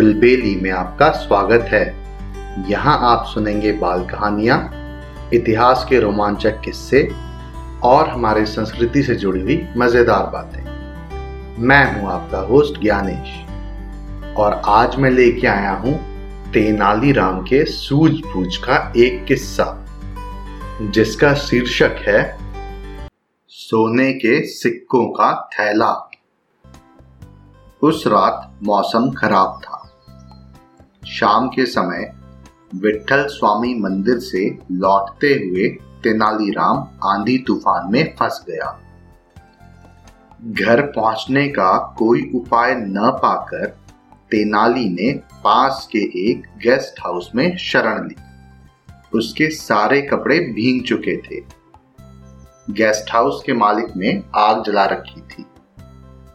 [0.00, 1.84] कुलबेली में आपका स्वागत है।
[2.68, 4.56] यहाँ आप सुनेंगे बाल कहानियाँ,
[5.34, 7.02] इतिहास के रोमांचक किस्से
[7.82, 10.62] और हमारे संस्कृति से जुड़ी हुई मज़ेदार बातें।
[11.62, 15.94] मैं हूँ आपका होस्ट ज्ञानेश और आज मैं लेके आया हूँ
[16.52, 19.66] तेनालीराम के सूझबूझ का एक किस्सा,
[20.82, 22.22] जिसका शीर्षक है,
[23.48, 25.92] सोने के सिक्कों का थैला।
[27.82, 29.76] उस रात मौसम खराब था।
[31.10, 32.12] शाम के समय
[32.74, 35.68] विठल स्वामी मंदिर से लौटते हुए
[36.02, 38.68] तेनालीराम आंधी तूफ़ान में फंस गया।
[40.42, 43.66] घर पहुँचने का कोई उपाय न पाकर
[44.30, 45.12] तेनाली ने
[45.44, 45.98] पास के
[46.30, 48.16] एक गेस्ट हाउस में शरण ली।
[49.14, 51.40] उसके सारे कपड़े भींग चुके थे।
[52.72, 55.44] गेस्ट हाउस के मालिक ने आग जला रखी थी,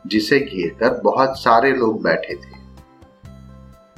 [0.07, 2.54] जिसे घेरकर बहुत सारे लोग बैठे थे।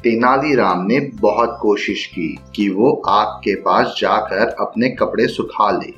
[0.03, 5.93] तेनालीराम ने बहुत कोशिश की कि वो आग के पास जाकर अपने कपड़े सुखा ले,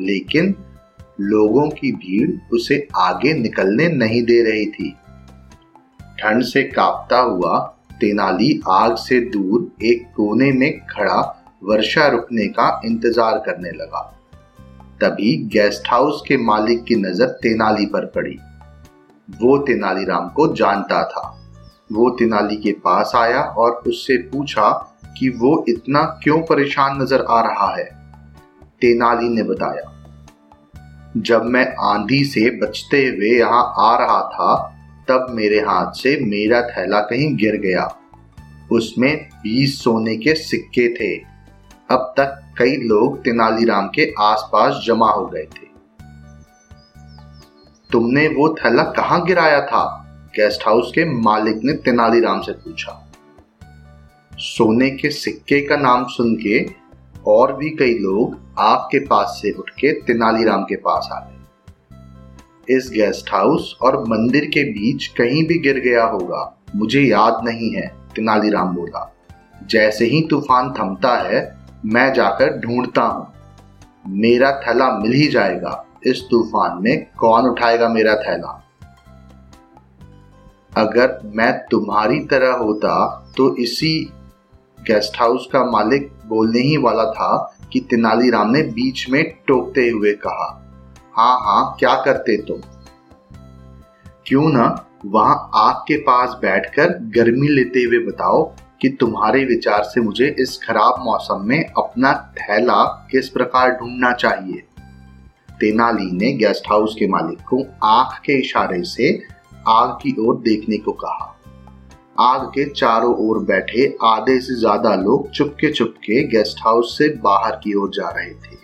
[0.00, 0.54] लेकिन
[1.20, 4.90] लोगों की भीड़ उसे आगे निकलने नहीं दे रही थी।
[6.20, 7.58] ठंड से कांपता हुआ
[8.00, 11.20] तेनाली आग से दूर एक कोने में खड़ा
[11.64, 14.02] वर्षा रुकने का इंतज़ार करने लगा।
[15.00, 18.38] तभी गेस्ट हाउस के मालिक की नज़र तेनाली पर पड़ी।
[19.28, 21.32] वो तेनालीराम को जानता था।
[21.90, 24.70] वो तेनाली के पास आया और उससे पूछा
[25.18, 27.84] कि वो इतना क्यों परेशान नज़र आ रहा है।
[28.80, 29.92] तेनाली ने बताया,
[31.16, 34.54] जब मैं आंधी से बचते हुए यहाँ आ रहा था,
[35.08, 37.88] तब मेरे हाथ से मेरा थैला कहीं गिर गया।
[38.72, 41.14] उसमें बीस सोने के सिक्के थे।
[41.90, 45.66] अब तक कई लोग तेनालीराम के आसपास जमा हो गए थे।
[47.90, 50.05] तुमने वो थैला कहाँ गिराया था?
[50.36, 52.92] गेस्ट हाउस के मालिक ने तेनालीराम से पूछा।
[54.32, 56.66] सोने के सिक्के का नाम सुन के
[57.26, 62.76] और भी कई लोग आग के पास से उठ के तेनालीराम के पास आ गए।
[62.76, 67.70] इस गेस्ट हाउस और मंदिर के बीच कहीं भी गिर गया होगा, मुझे याद नहीं
[67.74, 69.14] है, तेनालीराम बोला।
[69.66, 73.32] जैसे ही तूफ़ान थमता है, मैं जाकर ढूंढता हूँ।
[74.08, 78.62] मेरा थैला मिल ही जाएगा। इस तूफ़ान में कौन उठाएगा मेरा थैला?
[80.76, 84.12] अगर मैं तुम्हारी तरह होता तो इसी
[84.80, 90.12] गेस्ट हाउस का मालिक बोलने ही वाला था कि तेनालीराम ने बीच में टोकते हुए
[90.12, 90.62] कहा
[91.14, 92.60] हाँ हाँ क्या करते तुम?
[94.26, 100.00] क्यों ना वहाँ आग के पास बैठकर गर्मी लेते हुए बताओ कि तुम्हारे विचार से
[100.00, 104.62] मुझे इस खराब मौसम में अपना थैला किस प्रकार ढूंढना चाहिए?
[105.60, 109.35] तेनाली ने गेस्ट हाउस के मालिक को आँख के इशारे से
[109.68, 111.32] आग की ओर देखने को कहा।
[112.20, 117.56] आग के चारों ओर बैठे आधे से ज़्यादा लोग चुपके चुपके गेस्ट हाउस से बाहर
[117.56, 118.56] की ओर जा रहे थे।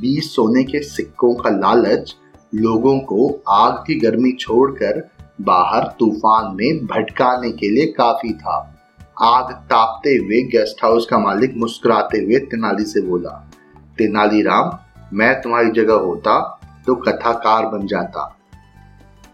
[0.00, 2.14] बीस सोने के सिक्कों का लालच
[2.52, 5.02] लोगों को आग की गर्मी छोड़कर
[5.40, 8.58] बाहर तूफ़ान में भटकाने के लिए काफ़ी था।
[9.22, 13.30] आग तापते हुए गेस्ट हाउस का मालिक मुस्कुराते हुए तेनाली से बोला,
[13.98, 14.78] तेनालीराम,
[15.12, 16.40] मैं तुम्हारी जगह होता
[16.86, 18.24] तो कथाकार बन जाता।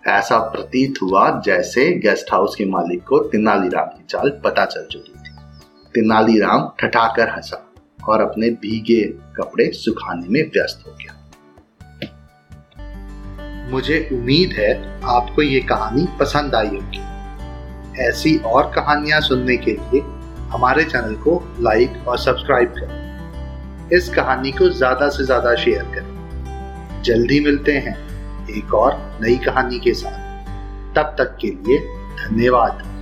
[0.08, 5.12] ऐसा प्रतीत हुआ जैसे गेस्ट हाउस के मालिक को तेनालीराम की चाल पता चल चुकी
[5.12, 5.36] थी।
[5.94, 7.64] तेनालीराम ठठाकर हंसा
[8.08, 9.02] और अपने भीगे
[9.36, 11.14] कपड़े सुखाने में व्यस्त हो गया।
[13.70, 14.72] मुझे उम्मीद है
[15.06, 17.02] आपको ये कहानी पसंद आई होगी।
[18.02, 20.00] ऐसी और कहानियाँ सुनने के लिए
[20.50, 27.02] हमारे चैनल को लाइक और सब्सक्राइब करें। इस कहानी को ज़्यादा से ज़्यादा शेयर करें।
[27.02, 27.96] जल्दी मिलते हैं।
[28.50, 30.28] एक और नई कहानी के साथ।
[30.94, 31.78] तब तक के लिए
[32.16, 32.97] धन्यवाद।